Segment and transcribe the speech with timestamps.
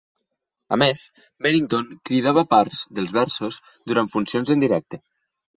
[0.77, 1.03] A més,
[1.47, 3.63] Bennington cridava parts dels versos
[3.93, 5.05] durant funcions en directe.